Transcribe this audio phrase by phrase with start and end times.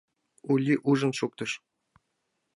[0.51, 1.51] —Ули ужын шуктыш.